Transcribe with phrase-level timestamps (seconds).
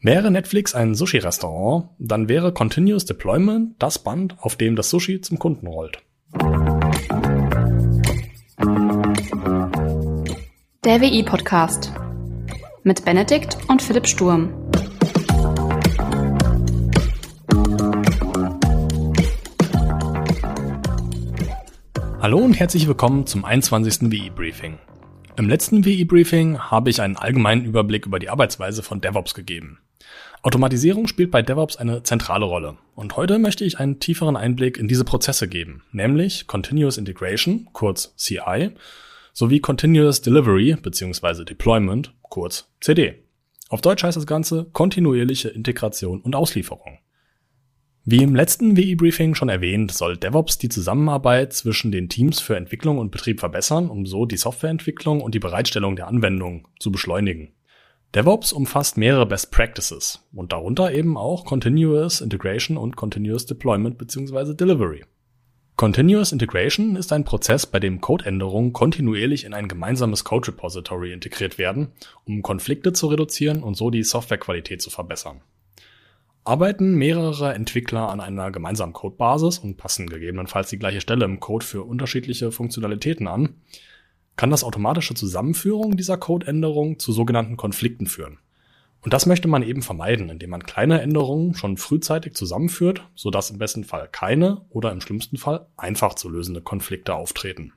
[0.00, 5.40] Wäre Netflix ein Sushi-Restaurant, dann wäre Continuous Deployment das Band, auf dem das Sushi zum
[5.40, 5.98] Kunden rollt.
[10.84, 11.92] Der WI-Podcast
[12.84, 14.52] mit Benedikt und Philipp Sturm.
[22.20, 24.12] Hallo und herzlich willkommen zum 21.
[24.12, 24.78] WI-Briefing.
[25.36, 29.80] Im letzten WI-Briefing habe ich einen allgemeinen Überblick über die Arbeitsweise von DevOps gegeben.
[30.42, 32.78] Automatisierung spielt bei DevOps eine zentrale Rolle.
[32.94, 38.14] Und heute möchte ich einen tieferen Einblick in diese Prozesse geben, nämlich Continuous Integration, kurz
[38.16, 38.70] CI,
[39.32, 41.44] sowie Continuous Delivery bzw.
[41.44, 43.22] Deployment, kurz CD.
[43.68, 46.98] Auf Deutsch heißt das Ganze kontinuierliche Integration und Auslieferung.
[48.04, 52.96] Wie im letzten WI-Briefing schon erwähnt, soll DevOps die Zusammenarbeit zwischen den Teams für Entwicklung
[52.96, 57.52] und Betrieb verbessern, um so die Softwareentwicklung und die Bereitstellung der Anwendung zu beschleunigen.
[58.14, 64.54] DevOps umfasst mehrere Best Practices und darunter eben auch Continuous Integration und Continuous Deployment bzw.
[64.54, 65.04] Delivery.
[65.76, 71.58] Continuous Integration ist ein Prozess, bei dem Codeänderungen kontinuierlich in ein gemeinsames Code Repository integriert
[71.58, 71.92] werden,
[72.24, 75.42] um Konflikte zu reduzieren und so die Softwarequalität zu verbessern.
[76.44, 81.66] Arbeiten mehrere Entwickler an einer gemeinsamen Codebasis und passen gegebenenfalls die gleiche Stelle im Code
[81.66, 83.56] für unterschiedliche Funktionalitäten an,
[84.38, 88.38] kann das automatische Zusammenführung dieser Codeänderungen zu sogenannten Konflikten führen.
[89.02, 93.58] Und das möchte man eben vermeiden, indem man kleine Änderungen schon frühzeitig zusammenführt, sodass im
[93.58, 97.72] besten Fall keine oder im schlimmsten Fall einfach zu lösende Konflikte auftreten.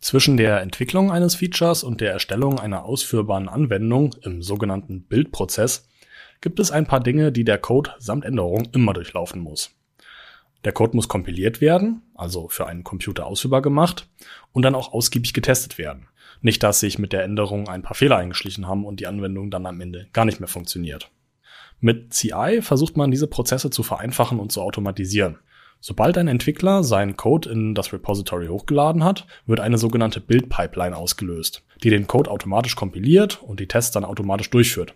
[0.00, 5.86] Zwischen der Entwicklung eines Features und der Erstellung einer ausführbaren Anwendung im sogenannten Bildprozess
[6.40, 9.70] gibt es ein paar Dinge, die der Code samt Änderung immer durchlaufen muss.
[10.64, 14.08] Der Code muss kompiliert werden, also für einen Computer ausführbar gemacht,
[14.52, 16.08] und dann auch ausgiebig getestet werden.
[16.40, 19.66] Nicht, dass sich mit der Änderung ein paar Fehler eingeschlichen haben und die Anwendung dann
[19.66, 21.10] am Ende gar nicht mehr funktioniert.
[21.80, 25.38] Mit CI versucht man diese Prozesse zu vereinfachen und zu automatisieren.
[25.80, 31.62] Sobald ein Entwickler seinen Code in das Repository hochgeladen hat, wird eine sogenannte Build-Pipeline ausgelöst,
[31.82, 34.94] die den Code automatisch kompiliert und die Tests dann automatisch durchführt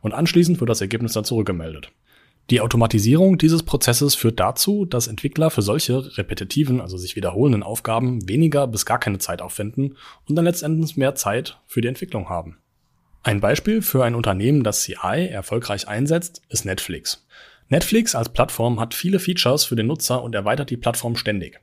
[0.00, 1.92] und anschließend wird das Ergebnis dann zurückgemeldet.
[2.50, 8.28] Die Automatisierung dieses Prozesses führt dazu, dass Entwickler für solche repetitiven, also sich wiederholenden Aufgaben
[8.28, 9.96] weniger bis gar keine Zeit aufwenden
[10.28, 12.58] und dann letztendlich mehr Zeit für die Entwicklung haben.
[13.22, 17.24] Ein Beispiel für ein Unternehmen, das CI erfolgreich einsetzt, ist Netflix.
[17.68, 21.60] Netflix als Plattform hat viele Features für den Nutzer und erweitert die Plattform ständig.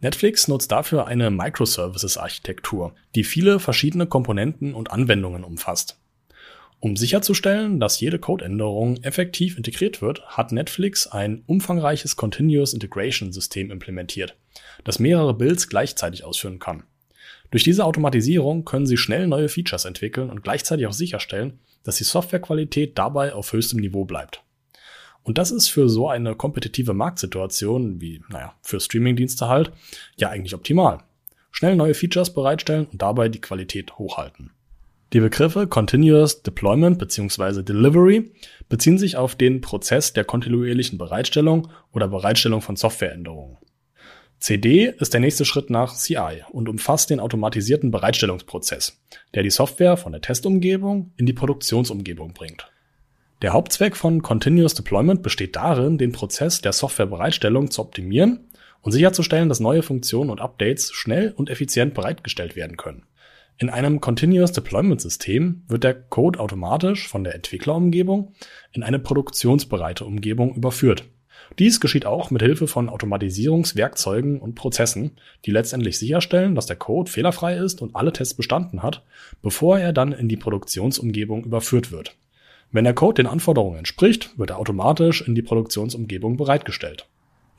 [0.00, 5.98] Netflix nutzt dafür eine Microservices-Architektur, die viele verschiedene Komponenten und Anwendungen umfasst.
[6.78, 13.70] Um sicherzustellen, dass jede Codeänderung effektiv integriert wird, hat Netflix ein umfangreiches Continuous Integration System
[13.70, 14.36] implementiert,
[14.84, 16.84] das mehrere Builds gleichzeitig ausführen kann.
[17.50, 22.04] Durch diese Automatisierung können Sie schnell neue Features entwickeln und gleichzeitig auch sicherstellen, dass die
[22.04, 24.42] Softwarequalität dabei auf höchstem Niveau bleibt.
[25.22, 29.72] Und das ist für so eine kompetitive Marktsituation wie, naja, für Streamingdienste halt,
[30.16, 30.98] ja eigentlich optimal.
[31.50, 34.52] Schnell neue Features bereitstellen und dabei die Qualität hochhalten.
[35.12, 37.62] Die Begriffe Continuous Deployment bzw.
[37.62, 38.32] Delivery
[38.68, 43.56] beziehen sich auf den Prozess der kontinuierlichen Bereitstellung oder Bereitstellung von Softwareänderungen.
[44.40, 49.00] CD ist der nächste Schritt nach CI und umfasst den automatisierten Bereitstellungsprozess,
[49.34, 52.68] der die Software von der Testumgebung in die Produktionsumgebung bringt.
[53.42, 58.48] Der Hauptzweck von Continuous Deployment besteht darin, den Prozess der Softwarebereitstellung zu optimieren
[58.80, 63.04] und sicherzustellen, dass neue Funktionen und Updates schnell und effizient bereitgestellt werden können.
[63.58, 68.34] In einem Continuous Deployment System wird der Code automatisch von der Entwicklerumgebung
[68.72, 71.04] in eine produktionsbereite Umgebung überführt.
[71.58, 75.12] Dies geschieht auch mit Hilfe von Automatisierungswerkzeugen und Prozessen,
[75.46, 79.02] die letztendlich sicherstellen, dass der Code fehlerfrei ist und alle Tests bestanden hat,
[79.40, 82.14] bevor er dann in die Produktionsumgebung überführt wird.
[82.72, 87.06] Wenn der Code den Anforderungen entspricht, wird er automatisch in die Produktionsumgebung bereitgestellt.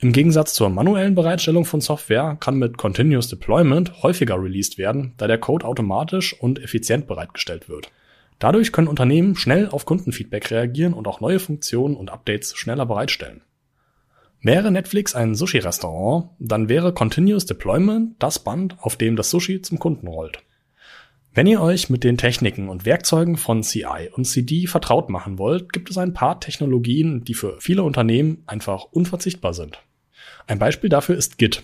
[0.00, 5.26] Im Gegensatz zur manuellen Bereitstellung von Software kann mit Continuous Deployment häufiger released werden, da
[5.26, 7.90] der Code automatisch und effizient bereitgestellt wird.
[8.38, 13.42] Dadurch können Unternehmen schnell auf Kundenfeedback reagieren und auch neue Funktionen und Updates schneller bereitstellen.
[14.40, 19.80] Wäre Netflix ein Sushi-Restaurant, dann wäre Continuous Deployment das Band, auf dem das Sushi zum
[19.80, 20.38] Kunden rollt.
[21.34, 25.72] Wenn ihr euch mit den Techniken und Werkzeugen von CI und CD vertraut machen wollt,
[25.72, 29.82] gibt es ein paar Technologien, die für viele Unternehmen einfach unverzichtbar sind.
[30.46, 31.62] Ein Beispiel dafür ist Git.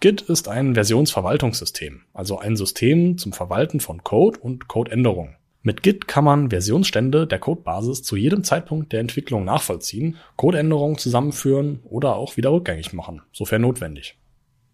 [0.00, 5.36] Git ist ein Versionsverwaltungssystem, also ein System zum Verwalten von Code und Codeänderungen.
[5.62, 11.80] Mit Git kann man Versionsstände der Codebasis zu jedem Zeitpunkt der Entwicklung nachvollziehen, Codeänderungen zusammenführen
[11.84, 14.18] oder auch wieder rückgängig machen, sofern notwendig.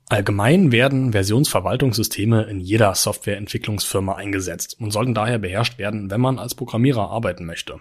[0.09, 6.55] Allgemein werden Versionsverwaltungssysteme in jeder Softwareentwicklungsfirma eingesetzt und sollten daher beherrscht werden, wenn man als
[6.55, 7.81] Programmierer arbeiten möchte.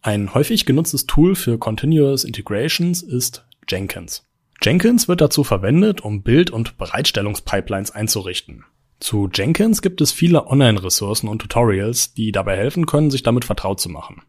[0.00, 4.29] Ein häufig genutztes Tool für Continuous Integrations ist Jenkins.
[4.62, 8.64] Jenkins wird dazu verwendet, um Bild- und Bereitstellungspipelines einzurichten.
[8.98, 13.80] Zu Jenkins gibt es viele Online-Ressourcen und Tutorials, die dabei helfen können, sich damit vertraut
[13.80, 14.20] zu machen.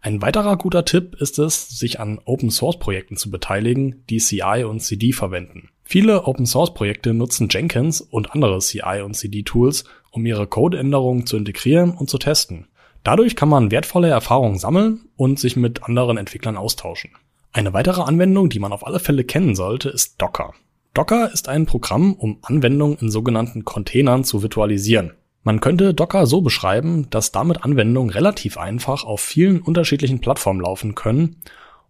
[0.00, 5.12] Ein weiterer guter Tipp ist es, sich an Open-Source-Projekten zu beteiligen, die CI und CD
[5.12, 5.70] verwenden.
[5.82, 12.08] Viele Open-Source-Projekte nutzen Jenkins und andere CI und CD-Tools, um ihre Codeänderungen zu integrieren und
[12.08, 12.68] zu testen.
[13.02, 17.10] Dadurch kann man wertvolle Erfahrungen sammeln und sich mit anderen Entwicklern austauschen.
[17.54, 20.54] Eine weitere Anwendung, die man auf alle Fälle kennen sollte, ist Docker.
[20.92, 25.12] Docker ist ein Programm, um Anwendungen in sogenannten Containern zu virtualisieren.
[25.44, 30.96] Man könnte Docker so beschreiben, dass damit Anwendungen relativ einfach auf vielen unterschiedlichen Plattformen laufen
[30.96, 31.42] können,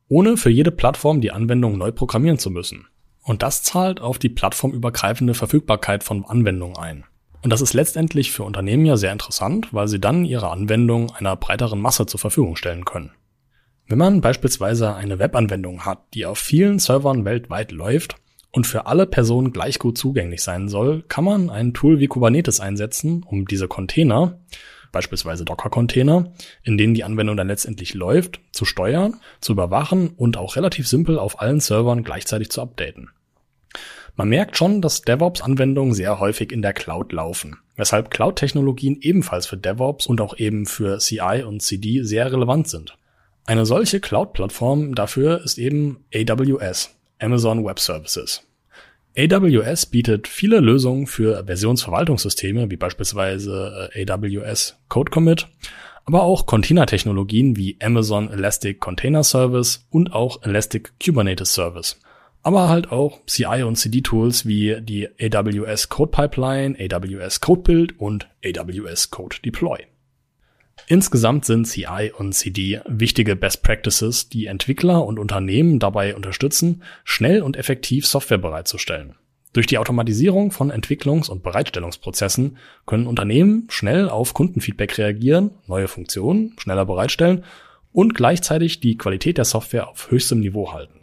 [0.07, 2.87] ohne für jede Plattform die Anwendung neu programmieren zu müssen.
[3.23, 7.05] Und das zahlt auf die plattformübergreifende Verfügbarkeit von Anwendungen ein.
[7.43, 11.37] Und das ist letztendlich für Unternehmen ja sehr interessant, weil sie dann ihre Anwendung einer
[11.37, 13.13] breiteren Masse zur Verfügung stellen können.
[13.87, 18.17] Wenn man beispielsweise eine Webanwendung hat, die auf vielen Servern weltweit läuft,
[18.55, 22.61] und für alle Personen gleich gut zugänglich sein soll, kann man ein Tool wie Kubernetes
[22.61, 24.39] einsetzen, um diese Container,
[24.93, 26.33] beispielsweise Docker-Container,
[26.63, 31.19] in denen die Anwendung dann letztendlich läuft, zu steuern, zu überwachen und auch relativ simpel
[31.19, 33.11] auf allen Servern gleichzeitig zu updaten.
[34.15, 39.57] Man merkt schon, dass DevOps-Anwendungen sehr häufig in der Cloud laufen, weshalb Cloud-Technologien ebenfalls für
[39.57, 42.97] DevOps und auch eben für CI und CD sehr relevant sind.
[43.47, 48.43] Eine solche Cloud-Plattform dafür ist eben AWS, Amazon Web Services.
[49.17, 55.47] AWS bietet viele Lösungen für Versionsverwaltungssysteme, wie beispielsweise äh, AWS Code Commit,
[56.07, 62.01] aber auch Containertechnologien wie Amazon Elastic Container Service und auch Elastic Kubernetes Service.
[62.43, 68.01] Aber halt auch CI und CD Tools wie die AWS Code Pipeline, AWS Code Build
[68.01, 69.79] und AWS Code Deploy.
[70.87, 77.43] Insgesamt sind CI und CD wichtige Best Practices, die Entwickler und Unternehmen dabei unterstützen, schnell
[77.43, 79.15] und effektiv Software bereitzustellen.
[79.55, 86.55] Durch die Automatisierung von Entwicklungs- und Bereitstellungsprozessen können Unternehmen schnell auf Kundenfeedback reagieren, neue Funktionen
[86.59, 87.45] schneller bereitstellen
[87.93, 91.01] und gleichzeitig die Qualität der Software auf höchstem Niveau halten.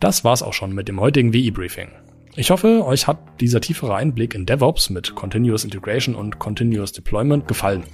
[0.00, 1.90] Das war's auch schon mit dem heutigen WI-Briefing.
[2.34, 7.46] Ich hoffe, euch hat dieser tiefere Einblick in DevOps mit Continuous Integration und Continuous Deployment
[7.46, 7.84] gefallen.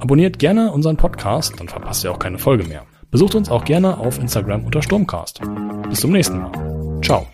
[0.00, 2.82] Abonniert gerne unseren Podcast, dann verpasst ihr auch keine Folge mehr.
[3.10, 5.40] Besucht uns auch gerne auf Instagram unter Sturmcast.
[5.88, 7.00] Bis zum nächsten Mal.
[7.02, 7.26] Ciao.